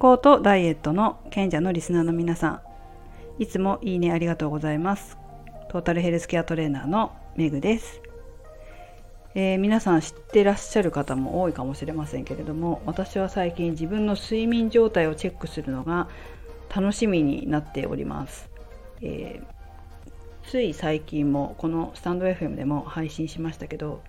[0.00, 2.60] 康とダイエットの賢者のリスナーの皆さん。
[3.38, 5.20] いつもいいねありがとうございます。
[5.70, 8.02] トータルヘルスケアトレーナーのメグです、
[9.36, 16.08] えー、皆さん知ってらっしゃる方も多いかもしれませんけれども私は最近自分の睡眠状態をチェックするのが
[16.74, 18.50] 楽しみになっております、
[19.00, 24.02] えー、つい最近もこのスタンド FM でも配信しましたけど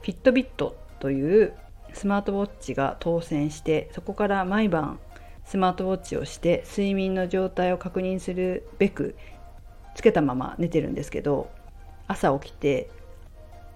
[0.00, 1.52] フィットビットという
[1.92, 5.00] スマートウォッチが当選してそこから毎晩
[5.44, 9.14] スマートウォッチをして睡眠の状態を確認するべく
[9.94, 11.50] つけたまま寝てるんですけど
[12.06, 12.90] 朝起きて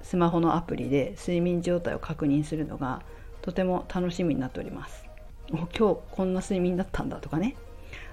[0.02, 3.02] スマホのアプリで睡眠状態を確認するのが
[3.42, 5.04] とても楽しみになっております。
[5.50, 7.56] 今日こんな睡眠だったんだとかね。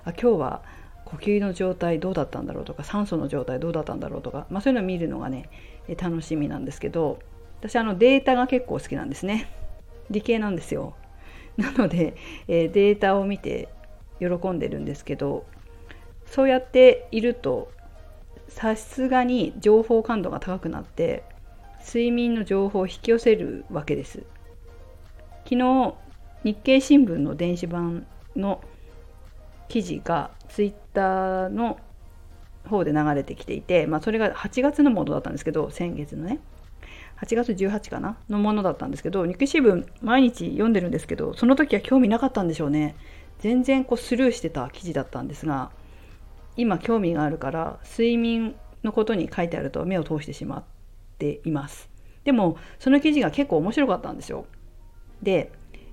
[0.05, 0.61] あ今日は
[1.03, 5.49] 呼吸の状態どうだったんだろうとか酸素の状態どうだったんだろうとか、まあ、そういうのを見るのがね
[5.97, 7.19] 楽しみなんですけど
[7.59, 9.49] 私あのデータが結構好きなんですね。
[10.09, 10.95] 理系なんですよ。
[11.57, 12.15] なので、
[12.47, 13.69] え、データを見て
[14.19, 15.45] 喜んでるんですけど
[16.25, 17.71] そうやっていると
[18.47, 21.23] さすがに情報感度が高くなって
[21.85, 24.23] 睡眠の情報を引き寄せるわけです。
[25.43, 25.93] 昨日
[26.43, 28.61] 日経新聞の電子版の
[29.67, 31.79] 記事がツイッターの
[32.67, 36.39] 方で流れてきていて、まあ、それが8月のものだったんですけど先月のね。
[37.21, 42.95] 8月18かなのものだったんですけど日経新聞毎日読んでるんですけどその時は興味なかったんでしょうね。
[43.39, 45.71] 全然こうスルーしてた記事だったんですが
[46.55, 50.63] 今興味があるから睡眠のことに書いてあると目を通してしまっ
[51.17, 51.89] ています。
[52.23, 54.45] でもその記事が結構面白かったんですよ。
[55.21, 55.51] で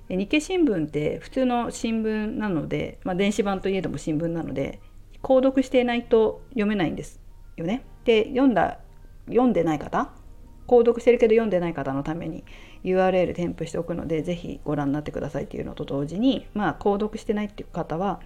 [0.09, 4.81] 日経新聞って普通の新聞なので、まあ、電子版といえども新聞なので
[5.21, 7.21] 購読していないと読めないんです
[7.55, 7.85] よね。
[8.05, 8.79] で読んだ
[9.27, 10.11] 読んでない方
[10.67, 12.43] 購読してるけど読んでない方のために
[12.83, 18.21] URL 添付しておくので是非ご覧になってくださいっていうのと同時にまあ購読してないっていう方は、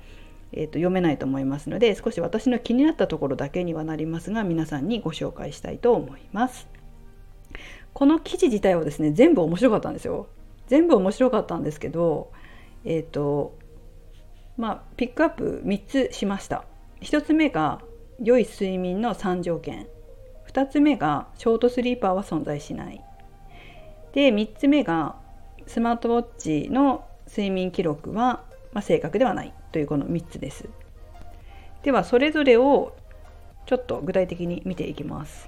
[0.52, 6.68] えーと、読めないと思いますので少し私の気になったところだけにはなりますが皆さんにご紹介したいと思います。
[7.94, 10.28] この記事自体はですね全部面白かったんですよ。
[10.68, 12.32] 全部面白かったんですけど
[12.86, 13.58] えっ、ー、と
[14.58, 16.66] まあピックアップ3つしました。
[17.02, 17.82] 1つ目が
[18.20, 19.88] 良い睡眠の3条件
[20.58, 23.00] 2つ目がショートスリーパーは存在しない。
[24.14, 25.16] で3つ目が
[25.68, 29.54] スマートウォッチの睡眠記録は、まあ、正確ではない。
[29.72, 30.68] というこの3つです。
[31.84, 32.96] ではそれぞれを
[33.68, 35.48] ちょっと具体的に見ていきます。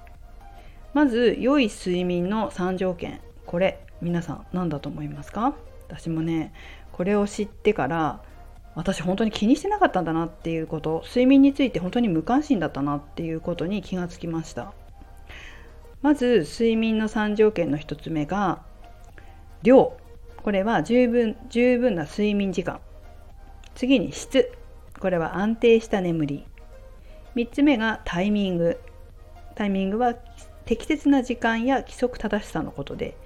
[0.94, 3.20] まず良い睡眠の3条件。
[3.46, 5.56] これ皆さん何だと思いますか？
[5.88, 6.52] 私もね
[6.92, 8.22] これを知ってから
[8.76, 11.02] 私本当に気にしてなかったんだなっていうこと。
[11.04, 14.72] 睡眠について本当に無関心だったなっていうことに気がつきました。
[16.02, 18.62] まず睡眠の3条件の1つ目が
[19.62, 19.96] 量。
[20.42, 22.80] これは十分十分な睡眠時間。
[23.74, 24.50] 次に質。
[24.98, 26.46] これは安定した眠り。
[27.36, 28.80] 3つ目がタイミング。
[29.54, 30.14] タイミングは
[30.64, 33.16] 適切な時間や規則正しさのことで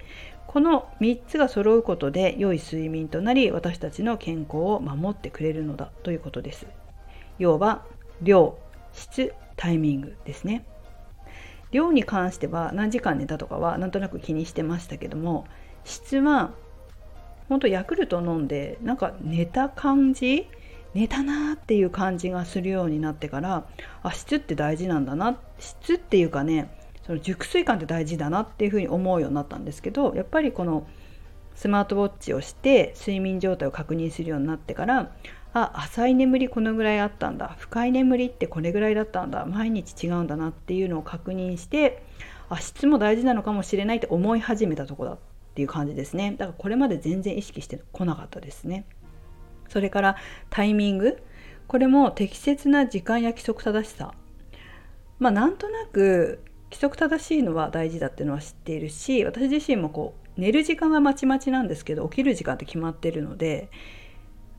[0.47, 6.65] この3つが揃うことで良い睡眠となり私たちの健康を守ってくれるのだということです。
[7.37, 7.85] 要は
[8.21, 8.57] 量。
[8.93, 9.33] 質。
[9.57, 10.65] タイミングですね。
[11.71, 15.45] 量に関しては何時間寝たとかはなんとなく気にしてましたけども
[15.83, 16.51] 質は
[17.49, 20.47] 本当ヤクルト飲んでなんか寝た感じ
[20.93, 23.67] 寝たなーっていう感じがするようになってから
[24.01, 26.71] あ質って大事なんだな質っていうかね
[27.05, 30.87] その熟睡感って大事だなっていうふうに思うようになったんですけどやっぱりこの
[31.55, 35.11] スマートウォッチをして睡眠状態を確認するようになってから
[35.53, 37.55] あ浅い眠りこのぐらいあったんだ。
[37.57, 39.45] 深い眠りってこれぐらいだったんだ。
[39.45, 42.03] 毎日違うんだなっていうのを確認して
[42.49, 45.17] あ質も大事なのかもしれないって思い始めたとこだっ
[45.55, 46.35] ていう感じですね。
[46.37, 48.85] だからこれまで全然意識してこなかったですね。
[49.69, 50.17] それから
[50.49, 51.23] タイミング。
[51.67, 54.13] これも適切な時間や規則正しさ。
[55.19, 63.69] まあなんとなく規則正しいのは大事だっていうのは知っているし私自身もこう寝る時間はまちまちなんですけど起きる時間って決まってるので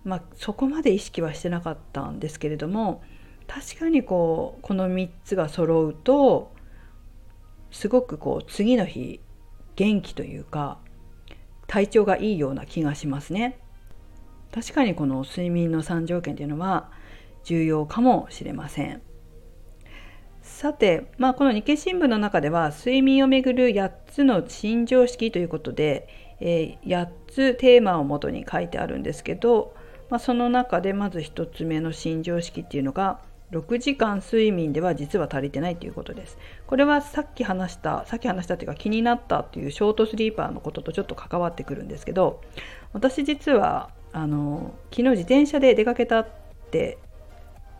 [0.06, 3.02] まあ、そこまで意識はしてなかったんですけれども
[3.48, 6.52] 確かにこうこの3つが揃うと
[7.72, 9.20] すごくこう次の日
[9.74, 10.78] 元気というか
[11.66, 13.58] 体調がいいような気がしますね。
[14.52, 16.88] 確かにこの睡眠の3条件というのは
[17.42, 19.02] 重要かもしれません。
[20.46, 26.08] さて、まあ、この日経新聞の中では睡眠をめぐる8つの新常識ということで、
[26.40, 29.75] えー、8つテーマをもとに書いてあるんですけど
[30.10, 33.20] まあ、その中でまず1つ目の新常識っていうのが
[33.52, 36.37] 6時間睡眠では実は足りてないということです。
[36.66, 42.40] これはさっき話したさっき話したというか気になったっていうショートスリーパーのこととちょっと関わってくるんですけど
[42.92, 46.28] 私実はあの昨日自転車で出かけたっ
[46.72, 46.99] て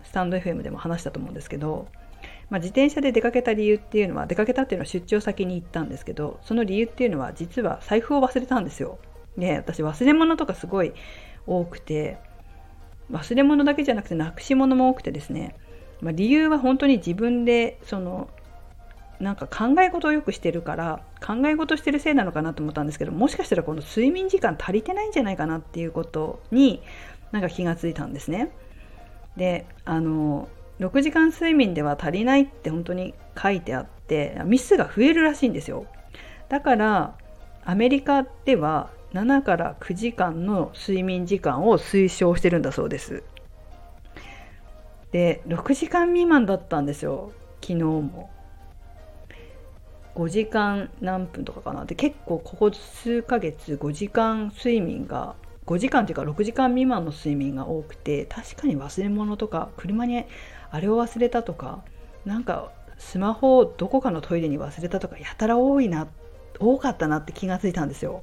[0.05, 1.89] スタンド FM でも話したと思うんですけど、
[2.49, 8.99] まあ、自転車で出かけた理由っていうのは出かけたっていうのは出張先に行ったんですけどその理由っていうのは実は財布を忘れたんですよ。
[9.37, 10.93] で私忘れ物とかすごい
[11.47, 12.19] 多くて
[13.11, 15.57] 忘れ物だけじゃなくてなくし物も多くてですね、
[16.01, 18.29] まあ、理由は本当に自分でその
[19.21, 26.83] なんか考え事をよくしてるから考え事してるせいなのかなと思ったんですけどもしかしたらこの睡眠時間足りてないんじゃないかなっていうことに
[27.33, 28.53] なんか気がついたんですね。
[29.37, 30.49] であの
[30.81, 35.87] 6時間睡眠では足りないって本当に書いてあってミスが増えるらしいんですよ。
[36.49, 37.17] だから
[37.65, 43.23] アメリカでは7から9時間の睡眠時間を推奨してるんだそうです。
[45.13, 48.31] で6時間未満だったんですよ昨日も。
[50.15, 55.35] 5時間何分とかかなで結構ここ数ヶ月5時間睡眠が
[55.67, 60.25] 5時間っていうか6時間未満の睡眠が多くて確かに忘れ物とか車に
[60.77, 61.83] あれを忘れたとか
[62.27, 66.07] なんかスマホをどこかのトイレに忘れたとかやたら多いな
[66.59, 68.23] 多かったなって気がついたんですよ。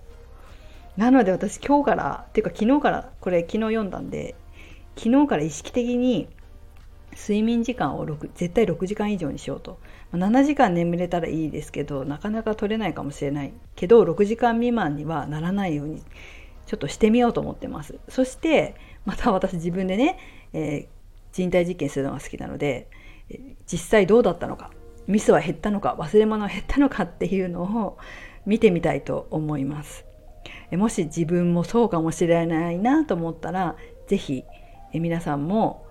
[0.95, 4.35] なので私今日からっていうか昨日からこれ昨日読んだんで
[4.95, 6.27] 昨日から意識的に
[7.13, 9.79] 睡眠時間を6絶対6時間以上にしようと。
[10.13, 13.53] 7時間眠れたらいいですけどなかなか取れないかもしれない。
[13.75, 16.03] けど6時間未満にはならないように
[16.67, 17.97] ちょっとしてみようと思ってます。
[18.09, 20.17] そしてまた私自分でね、
[20.53, 20.87] え、
[21.33, 22.87] 人体実験するのが好きなので
[23.69, 24.71] 実際どうだったのか
[25.07, 27.97] ミスは減ったのか忘れ物は減ったのかっていうのを
[28.45, 30.05] 見てみたいと思います。
[30.71, 33.75] もし自分もそうかもしれないなと思ったら
[34.07, 34.43] 是非
[34.93, 35.85] 皆さんも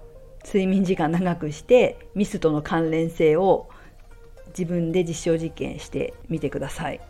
[0.44, 3.68] 睡眠時間長くしてミスとの関連性を
[4.48, 7.00] 自分で実証実験してみてください。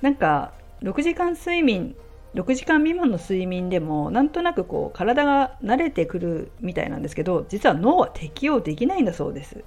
[0.00, 0.52] なんか
[0.82, 1.96] 6時間睡眠
[2.34, 9.64] 6時間未満の睡眠でもなんとなくこう体が慣れてくるみたいなんですけど実は脳は適応できないんだそうです。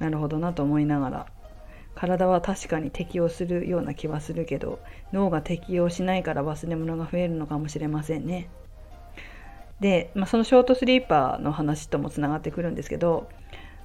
[0.00, 1.26] なるほどなと思いながら。
[1.94, 4.78] 体は確かに適応するような気はするけど
[5.12, 8.48] 脳が適応しないから忘れ物が増えるのかもしれませんね。
[9.80, 13.28] で、まあ、そのショートスリーパーの話ともつながってくるんですけど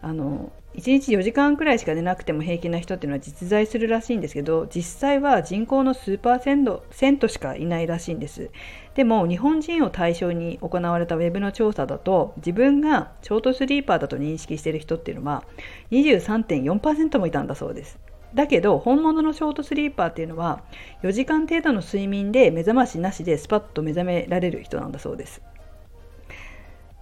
[0.03, 8.51] あの1日4時間くらいしか寝なくても平気な人っていうのは実在するらしいんですけど実際は人口の数パーセントセントしかいないらしいんです。
[8.95, 15.45] でも日本人を対象に行われたウェブの調査だと自分がショートスリーパーだと認識している人っていうのは
[15.91, 17.97] 23.4%もいたんだそうです。
[18.33, 20.63] だけど本物のショートスリーパーっていうのは
[21.03, 25.41] 4時間程度の睡眠で目覚ましなしでスパッと目覚められる人なんだそうです。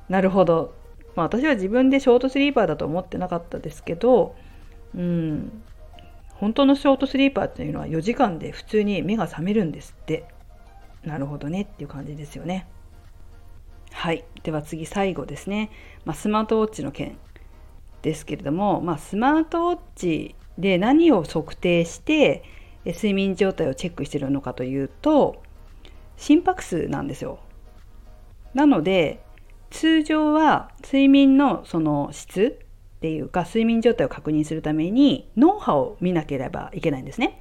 [0.07, 0.80] なるほど。
[1.15, 4.35] まあ、私は自分でショートスリーパーだと思ってなかったですけど、
[4.95, 5.63] うん、
[6.35, 10.25] 本当のショートスリーパーっていうのは4時間で普通に目が覚めるんですって。
[11.03, 12.67] なるほどねっていう感じですよね。
[13.91, 14.23] はい。
[14.43, 15.69] では次最後ですね、
[16.05, 17.17] まあ、スマートウォッチの件
[18.01, 22.43] ですけれども、まあ、スマートウォッチで何を測定して
[22.85, 25.43] 睡眠状態をチェックしてるのかというと
[26.17, 27.39] 心拍数なんですよ。
[28.53, 29.21] なので
[29.71, 32.59] 通常は睡眠のその質
[32.97, 37.39] っていうか睡眠状態を確認するために脳波を見なければいけないんですね。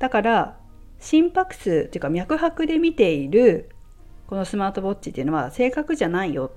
[0.00, 0.58] だから
[0.98, 3.68] 心拍数っていうか脈拍で見ている
[4.26, 6.50] このスマートウォッチっていうのは正確じゃないよ。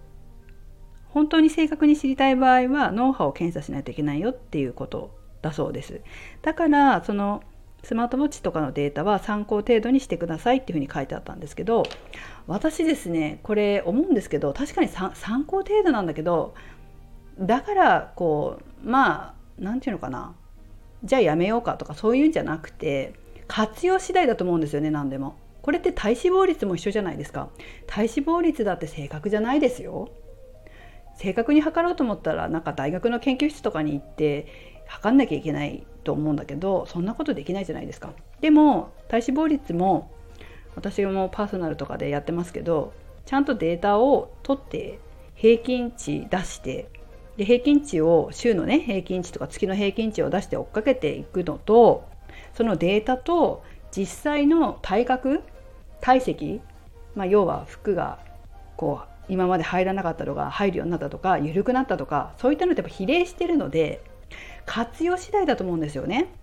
[1.10, 6.02] 本当に正確に知りたい場合は脳波を検査しないといけないよっていうことだそうです。
[6.42, 7.44] だからその
[7.84, 11.84] スマートウォッチとかのデータは参考程度にしてくださいっていうふうに書いてあったんですけど
[12.48, 15.12] 私ですねこれ思うんですけど確かに参
[15.46, 16.54] 考程度なんだけど
[17.40, 20.36] だからこうまあ何て言うのかな
[21.04, 23.14] じゃあやめようかとかそういうんじゃなくて
[23.48, 25.36] 活用次第だと思うんですよね何でも。
[25.62, 27.50] これって体脂肪率も一緒じゃないですか。
[27.86, 30.10] 体脂肪率だって正確じゃないですよ。
[31.18, 38.12] 正確に測ろうと思ったらなんか大学の研究室とかに行って測んなきゃいけないと思うんだけどそんなことできないじゃないですか。
[38.42, 40.12] でも体脂肪率も
[40.76, 42.94] 私もパーソナルとかでやってますけど
[43.26, 45.00] ちゃんとデータを取って
[45.36, 46.90] 平均値出して
[47.38, 52.04] で平均値を週のね平均値とか月の平均値を出して追っかけていくのと
[52.54, 53.64] そのデータと
[53.96, 55.42] 実際の体格
[56.02, 56.62] 体積、
[57.16, 58.20] まあ、要は服が
[58.76, 64.04] こう今まで入らなかったのが入るようになったとか緩くなったとかそういったのってやっぱ比例してるので
[64.72, 66.34] 活用次第だと思うんですよね。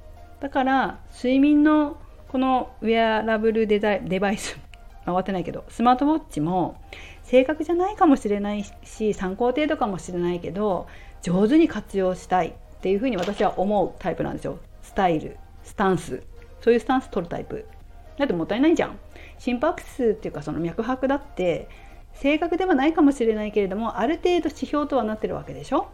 [0.41, 1.97] だから睡眠の
[2.29, 4.59] このウェアラブルデザイデバイス
[5.07, 6.79] 回ってないけどスマートウォッチも
[7.23, 10.89] 正確じゃないかもしれないし参考程度かもしれないけど
[11.23, 14.59] 上手に活用したいっていうふうに私は思うタイプなんですよ。
[14.83, 16.23] スタイルスタンス。
[16.61, 17.65] そういうスタンス取るタイプ。
[18.19, 18.99] だってもったいないじゃん。
[19.39, 21.71] 心拍数っていうかその脈拍だって
[22.13, 25.89] 正確ではないかもしれないけれどもある程度指標とはなってるわけでしょ？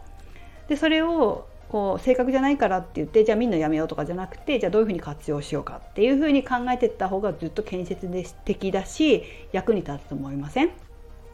[0.67, 8.07] でそれをこう正確じゃないからって言ってじゃあみんなやめようとかじゃなくてじゃあどういうふうに活用しようかっていうふうに考えていった方がずっと建設
[8.45, 10.69] 的だし役に立つと思いません？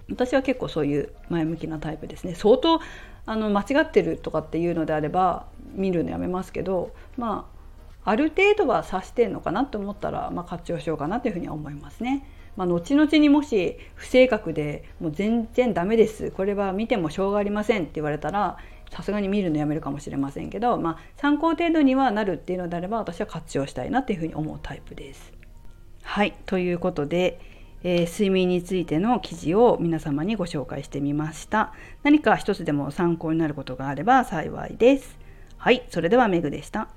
[0.10, 2.36] 私は結構そういう前向きなタイプですね。
[2.36, 2.80] 相当
[3.26, 7.48] あの間違ってるとかっていうのであれば見るのやめますけどま
[8.04, 12.26] あある程度は指してんのかなと思ったら、まあ、活用しようかなというふうには思いますね。
[12.58, 16.32] まあ、後々にもし不正確でもう全然ダメです。
[16.32, 18.58] これは見てもしょうがありませんって言われたら
[18.92, 25.34] さすがに見るのやめるかもしれませんけど、まあ、参考程度にはなるっていうのであれば私は活用したいなっていうふうに思うタイプです。
[26.04, 27.40] はいということで、
[27.84, 31.74] えー、睡眠についての記事を皆様にご紹介してみました。
[32.04, 35.18] 何か一つでも参考になることがあれば幸いです。
[35.58, 36.90] はい、それではメグでした。